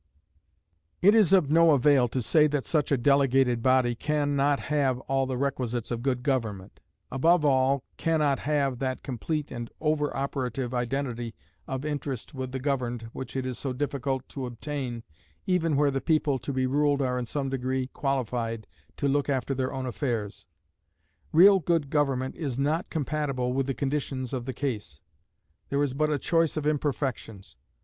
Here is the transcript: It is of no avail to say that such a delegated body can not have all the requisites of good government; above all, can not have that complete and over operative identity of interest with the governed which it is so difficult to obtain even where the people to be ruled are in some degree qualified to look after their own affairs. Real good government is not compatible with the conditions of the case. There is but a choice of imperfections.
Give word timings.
It 1.03 1.13
is 1.13 1.31
of 1.31 1.51
no 1.51 1.73
avail 1.73 2.07
to 2.07 2.23
say 2.23 2.47
that 2.47 2.65
such 2.65 2.91
a 2.91 2.97
delegated 2.97 3.61
body 3.61 3.93
can 3.93 4.35
not 4.35 4.59
have 4.61 4.97
all 5.01 5.27
the 5.27 5.37
requisites 5.37 5.91
of 5.91 6.01
good 6.01 6.23
government; 6.23 6.79
above 7.11 7.45
all, 7.45 7.83
can 7.97 8.17
not 8.19 8.39
have 8.39 8.79
that 8.79 9.03
complete 9.03 9.51
and 9.51 9.69
over 9.79 10.11
operative 10.17 10.73
identity 10.73 11.35
of 11.67 11.85
interest 11.85 12.33
with 12.33 12.51
the 12.51 12.57
governed 12.57 13.11
which 13.13 13.35
it 13.35 13.45
is 13.45 13.59
so 13.59 13.73
difficult 13.73 14.27
to 14.29 14.47
obtain 14.47 15.03
even 15.45 15.75
where 15.75 15.91
the 15.91 16.01
people 16.01 16.39
to 16.39 16.51
be 16.51 16.65
ruled 16.65 17.03
are 17.03 17.19
in 17.19 17.25
some 17.25 17.49
degree 17.49 17.85
qualified 17.85 18.65
to 18.97 19.07
look 19.07 19.29
after 19.29 19.53
their 19.53 19.71
own 19.71 19.85
affairs. 19.85 20.47
Real 21.31 21.59
good 21.59 21.91
government 21.91 22.35
is 22.35 22.57
not 22.57 22.89
compatible 22.89 23.53
with 23.53 23.67
the 23.67 23.75
conditions 23.75 24.33
of 24.33 24.45
the 24.45 24.51
case. 24.53 25.03
There 25.69 25.83
is 25.83 25.93
but 25.93 26.09
a 26.09 26.17
choice 26.17 26.57
of 26.57 26.65
imperfections. 26.65 27.55